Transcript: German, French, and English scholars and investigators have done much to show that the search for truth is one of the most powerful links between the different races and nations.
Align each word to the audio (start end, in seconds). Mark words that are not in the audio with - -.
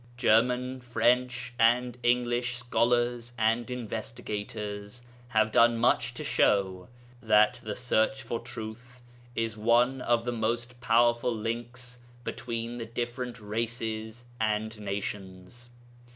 German, 0.17 0.79
French, 0.81 1.53
and 1.59 1.95
English 2.01 2.55
scholars 2.55 3.33
and 3.37 3.69
investigators 3.69 5.03
have 5.27 5.51
done 5.51 5.77
much 5.77 6.15
to 6.15 6.23
show 6.23 6.87
that 7.21 7.59
the 7.61 7.75
search 7.75 8.23
for 8.23 8.39
truth 8.39 9.03
is 9.35 9.55
one 9.55 10.01
of 10.01 10.25
the 10.25 10.31
most 10.31 10.81
powerful 10.81 11.29
links 11.31 11.99
between 12.23 12.79
the 12.79 12.85
different 12.87 13.39
races 13.39 14.25
and 14.39 14.79
nations. 14.79 15.69